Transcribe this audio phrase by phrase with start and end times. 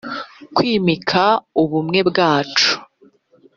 [0.55, 1.23] kwimika
[1.61, 2.69] ubumwe bwacu